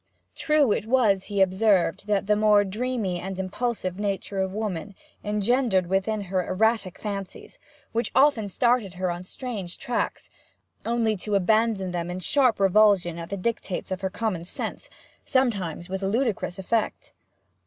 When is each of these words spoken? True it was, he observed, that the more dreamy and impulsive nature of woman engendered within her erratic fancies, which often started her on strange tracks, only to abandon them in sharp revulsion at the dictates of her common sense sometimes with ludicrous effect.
True 0.35 0.71
it 0.71 0.87
was, 0.87 1.25
he 1.25 1.41
observed, 1.41 2.07
that 2.07 2.25
the 2.25 2.35
more 2.35 2.63
dreamy 2.63 3.19
and 3.19 3.37
impulsive 3.39 3.99
nature 3.99 4.39
of 4.39 4.51
woman 4.51 4.95
engendered 5.23 5.85
within 5.85 6.21
her 6.21 6.43
erratic 6.43 6.97
fancies, 6.97 7.59
which 7.91 8.11
often 8.15 8.49
started 8.49 8.95
her 8.95 9.11
on 9.11 9.23
strange 9.23 9.77
tracks, 9.77 10.31
only 10.87 11.15
to 11.17 11.35
abandon 11.35 11.91
them 11.91 12.09
in 12.09 12.17
sharp 12.19 12.59
revulsion 12.59 13.19
at 13.19 13.29
the 13.29 13.37
dictates 13.37 13.91
of 13.91 14.01
her 14.01 14.09
common 14.09 14.43
sense 14.43 14.89
sometimes 15.23 15.87
with 15.87 16.01
ludicrous 16.01 16.57
effect. 16.57 17.13